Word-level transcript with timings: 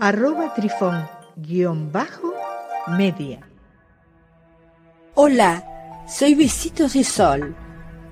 arroba 0.00 0.54
trifón 0.54 1.08
guion 1.36 1.90
bajo 1.90 2.32
media. 2.96 3.40
Hola, 5.14 5.64
soy 6.08 6.34
Besitos 6.34 6.92
de 6.92 7.02
Sol. 7.02 7.56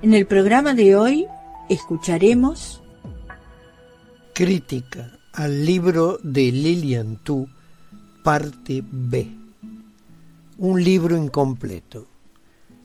En 0.03 0.13
el 0.13 0.27
programa 0.27 0.75
de 0.75 0.97
hoy 0.97 1.27
escucharemos 1.69 2.83
Crítica 4.35 5.19
al 5.33 5.65
libro 5.65 6.19
de 6.23 6.51
Lilian 6.51 7.23
Tu, 7.23 7.49
parte 8.25 8.83
B. 8.85 9.29
Un 10.59 10.83
libro 10.83 11.17
incompleto. 11.17 12.09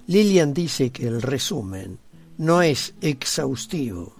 Lilian 0.08 0.54
dice 0.54 0.92
que 0.92 1.08
el 1.08 1.22
resumen 1.22 1.98
no 2.38 2.62
es 2.62 2.94
exhaustivo 3.02 4.16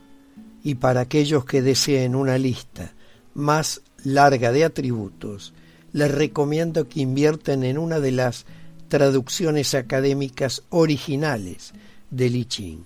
y 0.64 0.76
para 0.76 1.02
aquellos 1.02 1.46
que 1.46 1.62
deseen 1.62 2.16
una 2.16 2.38
lista 2.38 2.94
más 3.34 3.82
larga 4.04 4.52
de 4.52 4.66
atributos, 4.66 5.54
les 5.94 6.12
recomiendo 6.12 6.88
que 6.88 7.02
inviertan 7.02 7.64
en 7.64 7.78
una 7.78 8.00
de 8.00 8.12
las 8.12 8.46
traducciones 8.88 9.74
académicas 9.74 10.64
originales 10.70 11.74
de 12.10 12.30
Li 12.30 12.46
Ching. 12.46 12.86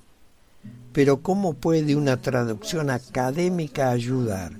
Pero 0.93 1.21
¿cómo 1.21 1.55
puede 1.55 1.95
una 1.95 2.21
traducción 2.21 2.89
académica 2.89 3.91
ayudar 3.91 4.53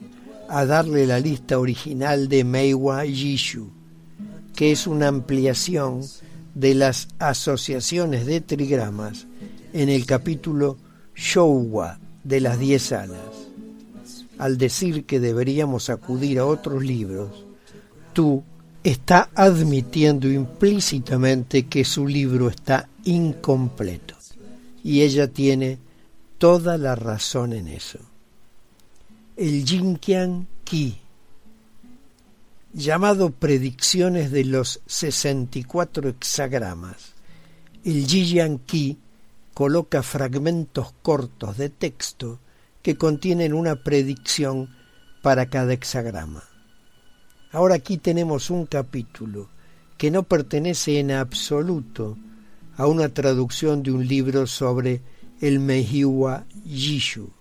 a 0.50 0.66
darle 0.66 1.08
la 1.08 1.20
lista 1.20 1.58
original 1.60 2.28
de 2.28 2.44
Meiwa 2.44 3.06
Yishu, 3.06 3.72
que 4.56 4.72
es 4.72 4.86
una 4.88 5.08
ampliación 5.08 6.02
de 6.54 6.76
las 6.76 7.08
asociaciones 7.20 8.26
de 8.26 8.42
trigramas 8.42 9.28
en 9.74 9.90
el 9.90 10.06
capítulo 10.06 10.78
Shouwa 11.16 12.00
de 12.24 12.42
las 12.42 12.60
diez 12.60 12.92
alas? 12.92 13.45
Al 14.38 14.58
decir 14.58 15.06
que 15.06 15.20
deberíamos 15.20 15.90
acudir 15.90 16.40
a 16.40 16.46
otros 16.46 16.84
libros, 16.84 17.46
tú 18.14 18.44
está 18.84 19.30
admitiendo 19.34 20.30
implícitamente 20.30 21.68
que 21.68 21.84
su 21.84 22.08
libro 22.08 22.50
está 22.50 22.88
incompleto. 23.04 24.16
Y 24.84 25.02
ella 25.02 25.28
tiene 25.28 25.80
toda 26.38 26.78
la 26.78 26.96
razón 26.96 27.54
en 27.54 27.68
eso. 27.68 28.00
El 29.36 29.66
Jinkian 29.66 30.48
Ki, 30.64 30.98
llamado 32.74 33.32
Predicciones 33.32 34.32
de 34.32 34.46
los 34.46 34.82
64 34.86 36.10
hexagramas, 36.10 37.14
el 37.84 38.06
Jiyan 38.06 38.60
Ki 38.60 38.98
coloca 39.54 40.04
fragmentos 40.04 40.94
cortos 41.02 41.58
de 41.58 41.70
texto 41.70 42.40
que 42.86 42.98
contienen 42.98 43.56
una 43.56 43.78
predicción 43.78 44.70
para 45.24 45.48
cada 45.48 45.74
hexagrama. 45.74 46.44
Ahora 47.52 47.74
aquí 47.74 47.98
tenemos 47.98 48.52
un 48.52 48.68
capítulo 48.68 49.50
que 49.98 50.12
no 50.12 50.22
pertenece 50.22 51.00
en 51.00 51.10
absoluto 51.10 52.16
a 52.78 52.86
una 52.86 53.10
traducción 53.10 53.82
de 53.82 53.90
un 53.90 54.08
libro 54.08 54.46
sobre 54.46 55.02
el 55.42 55.60
Mehiwa 55.60 56.46
Yishu. 56.64 57.32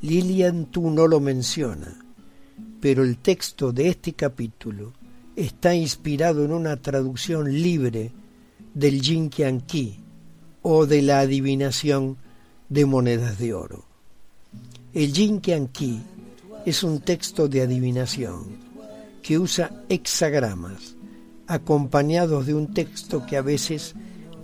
Lilian 0.00 0.66
Tu 0.66 0.88
no 0.88 1.08
lo 1.08 1.18
menciona, 1.18 1.98
pero 2.80 3.02
el 3.02 3.18
texto 3.18 3.72
de 3.72 3.88
este 3.88 4.12
capítulo 4.12 4.92
está 5.34 5.74
inspirado 5.74 6.44
en 6.44 6.52
una 6.52 6.76
traducción 6.76 7.52
libre 7.52 8.12
del 8.74 9.02
Jinkian 9.02 9.62
Ki 9.62 9.98
o 10.62 10.86
de 10.86 11.02
la 11.02 11.18
adivinación 11.18 12.16
de 12.68 12.86
monedas 12.86 13.36
de 13.36 13.54
oro. 13.54 13.89
El 14.92 15.12
Jinkian 15.12 15.68
Ki 15.68 16.00
es 16.66 16.82
un 16.82 17.00
texto 17.00 17.46
de 17.46 17.62
adivinación 17.62 18.58
que 19.22 19.38
usa 19.38 19.70
hexagramas 19.88 20.96
acompañados 21.46 22.46
de 22.46 22.54
un 22.54 22.74
texto 22.74 23.24
que 23.24 23.36
a 23.36 23.42
veces 23.42 23.94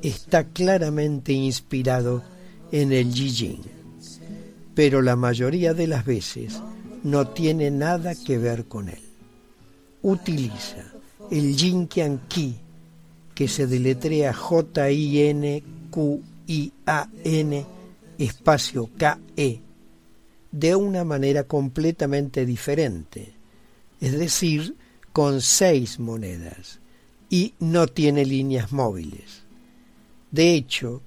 está 0.03 0.45
claramente 0.45 1.33
inspirado 1.33 2.23
en 2.71 2.93
el 2.93 3.12
Jijin, 3.12 3.61
pero 4.75 5.03
la 5.03 5.17
mayoría 5.17 5.75
de 5.75 5.89
las 5.89 6.05
veces 6.05 6.61
no 7.03 7.27
tiene 7.29 7.73
nada 7.73 8.15
que 8.15 8.39
ver 8.39 8.67
con 8.67 8.89
él. 8.89 9.03
Utiliza 10.03 10.93
el 11.31 11.56
Jinkian 11.56 12.21
Ki, 12.29 12.56
que 13.35 13.49
se 13.49 13.67
deletrea 13.67 14.33
J-I-N-Q-I-A-N 14.33 15.67
espacio 18.19 18.89
K-E, 18.97 19.66
de 20.56 20.75
una 20.75 21.05
manera 21.05 21.44
completamente 21.44 22.47
diferente, 22.47 23.34
es 24.00 24.19
decir, 24.19 24.75
con 25.12 25.43
seis 25.43 25.99
monedas, 25.99 26.81
y 27.28 27.53
no 27.61 27.87
tiene 27.87 28.25
líneas 28.25 28.72
móviles. 28.72 29.43
De 30.31 30.55
hecho, 30.55 31.03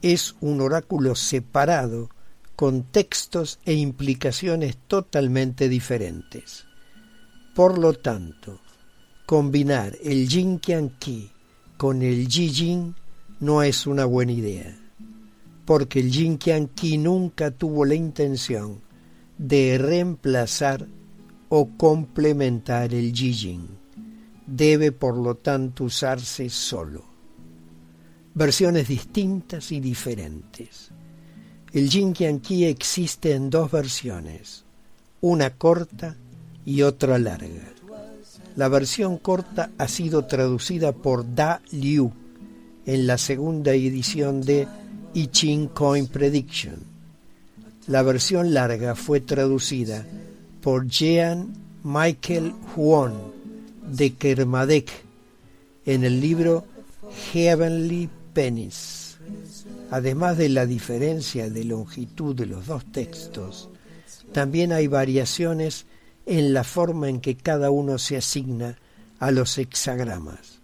es 0.00 0.34
un 0.40 0.62
oráculo 0.62 1.14
separado 1.16 2.08
con 2.56 2.84
textos 2.84 3.58
e 3.66 3.74
implicaciones 3.74 4.78
totalmente 4.86 5.68
diferentes. 5.68 6.64
Por 7.54 7.76
lo 7.76 7.92
tanto, 7.92 8.58
combinar 9.26 9.98
el 10.02 10.26
Jinkian 10.26 10.96
Ki 10.98 11.30
con 11.76 12.00
el 12.00 12.26
Jin 12.26 12.94
no 13.38 13.62
es 13.62 13.86
una 13.86 14.06
buena 14.06 14.32
idea, 14.32 14.78
porque 15.66 16.00
el 16.00 16.10
Jinkian 16.10 16.68
Ki 16.68 16.96
nunca 16.96 17.50
tuvo 17.50 17.84
la 17.84 17.96
intención 17.96 18.83
de 19.38 19.78
reemplazar 19.78 20.86
o 21.48 21.68
complementar 21.76 22.94
el 22.94 23.12
Jijin. 23.12 23.68
Debe 24.46 24.92
por 24.92 25.16
lo 25.16 25.36
tanto 25.36 25.84
usarse 25.84 26.48
solo. 26.50 27.04
Versiones 28.34 28.88
distintas 28.88 29.72
y 29.72 29.80
diferentes. 29.80 30.90
El 31.72 31.88
Jinkian 31.88 32.40
Ki 32.40 32.66
existe 32.66 33.32
en 33.32 33.50
dos 33.50 33.70
versiones, 33.70 34.64
una 35.20 35.50
corta 35.50 36.16
y 36.64 36.82
otra 36.82 37.18
larga. 37.18 37.72
La 38.56 38.68
versión 38.68 39.18
corta 39.18 39.70
ha 39.78 39.88
sido 39.88 40.26
traducida 40.26 40.92
por 40.92 41.34
Da 41.34 41.60
Liu 41.72 42.12
en 42.86 43.06
la 43.06 43.18
segunda 43.18 43.72
edición 43.72 44.40
de 44.40 44.68
I 45.14 45.26
Ching 45.28 45.68
Coin 45.68 46.06
Prediction 46.06 46.93
la 47.86 48.02
versión 48.02 48.54
larga 48.54 48.94
fue 48.94 49.20
traducida 49.20 50.06
por 50.62 50.86
Jean 50.86 51.52
Michael 51.82 52.54
Huon 52.74 53.12
de 53.86 54.14
Kermadec 54.14 54.90
en 55.84 56.04
el 56.04 56.20
libro 56.20 56.64
Heavenly 57.32 58.08
Pennies. 58.32 59.18
Además 59.90 60.38
de 60.38 60.48
la 60.48 60.66
diferencia 60.66 61.50
de 61.50 61.64
longitud 61.64 62.34
de 62.34 62.46
los 62.46 62.66
dos 62.66 62.90
textos, 62.90 63.68
también 64.32 64.72
hay 64.72 64.86
variaciones 64.86 65.86
en 66.26 66.54
la 66.54 66.64
forma 66.64 67.08
en 67.08 67.20
que 67.20 67.36
cada 67.36 67.70
uno 67.70 67.98
se 67.98 68.16
asigna 68.16 68.78
a 69.18 69.30
los 69.30 69.58
hexagramas. 69.58 70.60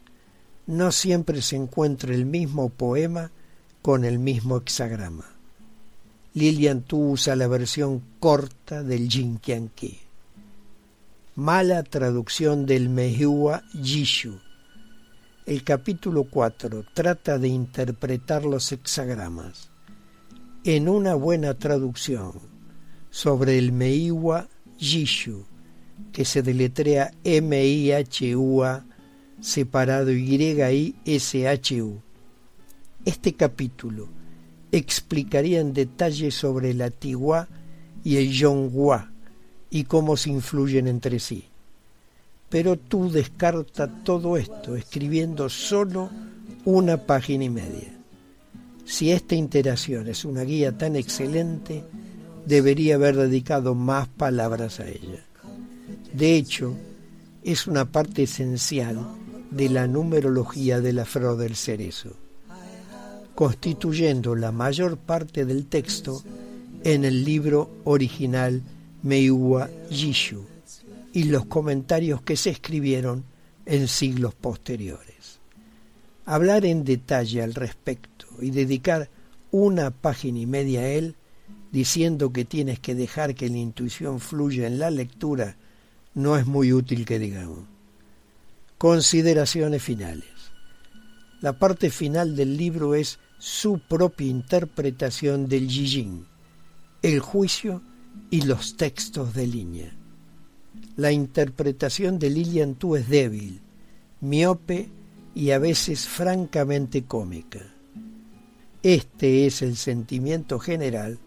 No 0.66 0.90
siempre 0.90 1.42
se 1.42 1.56
encuentra 1.56 2.14
el 2.14 2.24
mismo 2.24 2.70
poema 2.70 3.30
con 3.82 4.04
el 4.04 4.18
mismo 4.18 4.56
hexagrama. 4.56 5.39
Lilian 6.32 6.82
Tu 6.82 6.96
usa 6.96 7.34
la 7.34 7.48
versión 7.48 8.00
corta 8.20 8.84
del 8.84 9.08
Jinkianki. 9.08 9.98
Mala 11.34 11.82
traducción 11.82 12.66
del 12.66 12.88
Mehiwa 12.88 13.64
Jishu. 13.72 14.38
El 15.44 15.64
capítulo 15.64 16.28
4 16.30 16.84
trata 16.94 17.36
de 17.40 17.48
interpretar 17.48 18.44
los 18.44 18.70
hexagramas. 18.70 19.70
En 20.62 20.88
una 20.88 21.14
buena 21.14 21.54
traducción 21.54 22.34
sobre 23.10 23.58
el 23.58 23.72
Meiwa 23.72 24.48
Jishu, 24.78 25.46
que 26.12 26.24
se 26.24 26.42
deletrea 26.42 27.12
M-I-H-U-A 27.24 28.84
separado 29.40 30.12
Y-I-S-H-U. 30.12 32.00
Este 33.04 33.34
capítulo 33.34 34.19
explicaría 34.72 35.60
en 35.60 35.72
detalle 35.72 36.30
sobre 36.30 36.70
el 36.70 36.82
Atiwa 36.82 37.48
y 38.04 38.16
el 38.16 38.30
Yonghua 38.30 39.10
y 39.70 39.84
cómo 39.84 40.16
se 40.16 40.30
influyen 40.30 40.88
entre 40.88 41.18
sí. 41.18 41.44
pero 42.50 42.76
tú 42.76 43.10
descarta 43.10 43.86
todo 44.02 44.36
esto 44.36 44.74
escribiendo 44.76 45.48
solo 45.48 46.10
una 46.64 46.98
página 46.98 47.44
y 47.44 47.50
media. 47.50 47.94
Si 48.84 49.12
esta 49.12 49.36
interacción 49.36 50.08
es 50.08 50.24
una 50.24 50.42
guía 50.42 50.76
tan 50.76 50.96
excelente, 50.96 51.84
debería 52.44 52.96
haber 52.96 53.16
dedicado 53.16 53.76
más 53.76 54.08
palabras 54.08 54.80
a 54.80 54.88
ella. 54.88 55.24
De 56.12 56.34
hecho, 56.34 56.74
es 57.44 57.68
una 57.68 57.90
parte 57.90 58.24
esencial 58.24 59.06
de 59.52 59.68
la 59.68 59.86
numerología 59.86 60.80
de 60.80 60.92
la 60.92 61.04
flor 61.04 61.36
del 61.36 61.54
cerezo, 61.54 62.16
constituyendo 63.34 64.34
la 64.34 64.52
mayor 64.52 64.96
parte 64.96 65.44
del 65.44 65.66
texto 65.66 66.22
en 66.84 67.04
el 67.04 67.24
libro 67.24 67.70
original 67.84 68.62
Meiwa 69.02 69.68
Yishu 69.90 70.44
y 71.12 71.24
los 71.24 71.46
comentarios 71.46 72.22
que 72.22 72.36
se 72.36 72.50
escribieron 72.50 73.24
en 73.66 73.88
siglos 73.88 74.34
posteriores. 74.34 75.40
Hablar 76.24 76.64
en 76.64 76.84
detalle 76.84 77.42
al 77.42 77.54
respecto 77.54 78.26
y 78.40 78.50
dedicar 78.50 79.08
una 79.50 79.90
página 79.90 80.38
y 80.38 80.46
media 80.46 80.80
a 80.80 80.88
él, 80.88 81.16
diciendo 81.72 82.32
que 82.32 82.44
tienes 82.44 82.78
que 82.78 82.94
dejar 82.94 83.34
que 83.34 83.48
la 83.48 83.58
intuición 83.58 84.20
fluya 84.20 84.66
en 84.66 84.78
la 84.78 84.90
lectura, 84.90 85.56
no 86.14 86.36
es 86.36 86.46
muy 86.46 86.72
útil 86.72 87.04
que 87.04 87.18
digamos. 87.18 87.60
Consideraciones 88.78 89.82
finales. 89.82 90.39
La 91.40 91.54
parte 91.54 91.90
final 91.90 92.36
del 92.36 92.56
libro 92.56 92.94
es 92.94 93.18
su 93.38 93.78
propia 93.78 94.26
interpretación 94.26 95.48
del 95.48 95.68
Yijing, 95.68 96.26
el 97.02 97.20
juicio 97.20 97.82
y 98.30 98.42
los 98.42 98.76
textos 98.76 99.32
de 99.32 99.46
línea. 99.46 99.96
La 100.96 101.12
interpretación 101.12 102.18
de 102.18 102.28
Lilian 102.28 102.74
Tu 102.74 102.96
es 102.96 103.08
débil, 103.08 103.62
miope 104.20 104.90
y 105.34 105.52
a 105.52 105.58
veces 105.58 106.06
francamente 106.06 107.04
cómica. 107.04 107.60
Este 108.82 109.46
es 109.46 109.62
el 109.62 109.76
sentimiento 109.76 110.58
general 110.58 111.18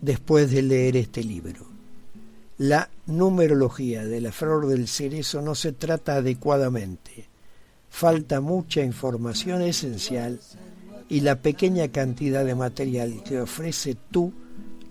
después 0.00 0.50
de 0.50 0.62
leer 0.62 0.96
este 0.96 1.24
libro. 1.24 1.66
La 2.58 2.90
numerología 3.06 4.04
de 4.04 4.20
la 4.20 4.32
flor 4.32 4.66
del 4.66 4.88
cerezo 4.88 5.42
no 5.42 5.54
se 5.54 5.72
trata 5.72 6.16
adecuadamente. 6.16 7.27
Falta 7.88 8.40
mucha 8.40 8.82
información 8.82 9.62
esencial 9.62 10.40
y 11.08 11.20
la 11.20 11.36
pequeña 11.36 11.88
cantidad 11.88 12.44
de 12.44 12.54
material 12.54 13.22
que 13.24 13.40
ofrece 13.40 13.96
tú 14.10 14.32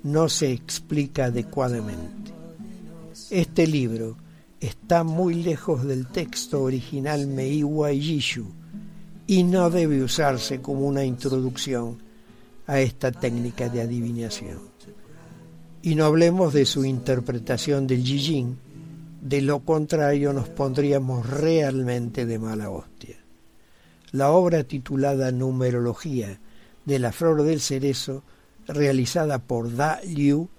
no 0.04 0.30
se 0.30 0.52
explica 0.52 1.26
adecuadamente. 1.26 2.32
Este 3.30 3.68
libro 3.68 4.18
está 4.60 5.04
muy 5.04 5.36
lejos 5.36 5.86
del 5.86 6.08
texto 6.08 6.64
original 6.64 7.28
Meiwa 7.28 7.92
Yishu 7.92 8.46
y 9.28 9.44
no 9.44 9.70
debe 9.70 10.02
usarse 10.02 10.62
como 10.62 10.88
una 10.88 11.04
introducción 11.04 11.98
a 12.66 12.80
esta 12.80 13.12
técnica 13.12 13.70
de 13.70 13.82
adivinación. 13.82 14.60
Y 15.82 15.96
no 15.96 16.06
hablemos 16.06 16.54
de 16.54 16.66
su 16.66 16.86
interpretación 16.86 17.88
del 17.88 18.04
Yijing, 18.04 18.58
de 19.22 19.42
lo 19.42 19.60
contrario 19.60 20.34
nos 20.34 20.50
pondríamos 20.50 21.30
realmente 21.30 22.25
de 22.25 22.40
mala 22.40 22.69
hostia. 22.69 23.18
La 24.12 24.31
obra 24.31 24.64
titulada 24.64 25.31
Numerología 25.31 26.40
de 26.86 27.00
la 27.00 27.12
flor 27.12 27.44
del 27.44 27.60
cerezo, 27.60 28.24
realizada 28.68 29.40
por 29.40 29.75
Da 29.75 30.00
Liu, 30.04 30.50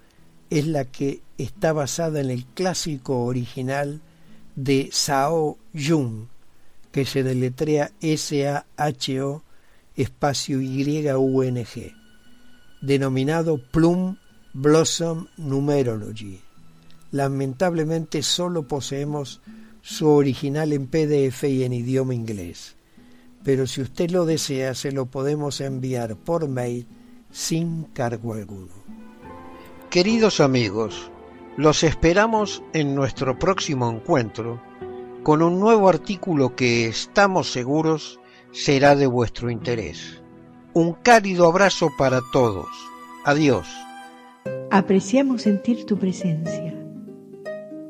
es 0.49 0.67
la 0.67 0.85
que 0.85 1.21
está 1.37 1.73
basada 1.73 2.19
en 2.19 2.29
el 2.29 2.45
clásico 2.45 3.25
original 3.25 4.01
de 4.55 4.89
Sao 4.91 5.57
Jung, 5.73 6.27
que 6.91 7.05
se 7.05 7.23
deletrea 7.23 7.91
S-A-H-O 8.01 9.43
espacio 9.95 10.61
Y-U-N-G, 10.61 11.93
denominado 12.81 13.57
Plum 13.57 14.17
Blossom 14.53 15.27
Numerology. 15.37 16.48
Lamentablemente 17.11 18.21
solo 18.21 18.67
poseemos 18.67 19.41
su 19.81 20.09
original 20.09 20.73
en 20.73 20.87
PDF 20.87 21.45
y 21.45 21.63
en 21.63 21.73
idioma 21.73 22.13
inglés, 22.13 22.75
pero 23.43 23.65
si 23.65 23.81
usted 23.81 24.11
lo 24.11 24.25
desea 24.25 24.75
se 24.75 24.91
lo 24.91 25.05
podemos 25.05 25.61
enviar 25.61 26.15
por 26.15 26.47
mail 26.47 26.85
sin 27.31 27.83
cargo 27.85 28.33
alguno. 28.33 28.73
Queridos 29.89 30.39
amigos, 30.39 31.11
los 31.57 31.83
esperamos 31.83 32.61
en 32.73 32.93
nuestro 32.93 33.39
próximo 33.39 33.89
encuentro 33.89 34.61
con 35.23 35.41
un 35.41 35.59
nuevo 35.59 35.89
artículo 35.89 36.55
que 36.55 36.87
estamos 36.87 37.51
seguros 37.51 38.19
será 38.51 38.95
de 38.95 39.07
vuestro 39.07 39.49
interés. 39.49 40.21
Un 40.73 40.93
cálido 40.93 41.47
abrazo 41.47 41.89
para 41.97 42.21
todos. 42.31 42.67
Adiós. 43.25 43.67
Apreciamos 44.71 45.41
sentir 45.41 45.85
tu 45.85 45.97
presencia. 45.97 46.78